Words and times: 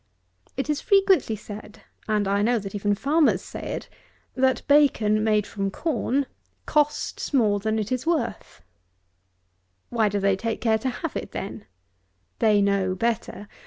It 0.57 0.67
is 0.67 0.81
frequently 0.81 1.35
said, 1.35 1.83
and 2.07 2.27
I 2.27 2.41
know 2.41 2.57
that 2.57 2.73
even 2.73 2.95
farmers 2.95 3.43
say 3.43 3.61
it, 3.61 3.87
that 4.33 4.63
bacon, 4.67 5.23
made 5.23 5.45
from 5.45 5.69
corn, 5.69 6.25
costs 6.65 7.35
more 7.35 7.59
than 7.59 7.77
it 7.77 7.91
is 7.91 8.07
worth! 8.07 8.63
Why 9.89 10.09
do 10.09 10.19
they 10.19 10.35
take 10.35 10.59
care 10.59 10.79
to 10.79 10.89
have 10.89 11.15
it 11.15 11.33
then? 11.33 11.67
They 12.39 12.63
know 12.63 12.95
better. 12.95 13.47